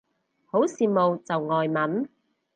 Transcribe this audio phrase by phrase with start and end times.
[0.47, 2.09] 好羨慕就外文